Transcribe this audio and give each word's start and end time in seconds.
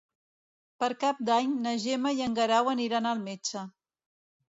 Per 0.83 0.89
Cap 1.03 1.19
d'Any 1.27 1.53
na 1.67 1.75
Gemma 1.85 2.17
i 2.19 2.27
en 2.31 2.41
Guerau 2.43 2.73
aniran 2.75 3.15
al 3.15 3.25
metge. 3.31 3.67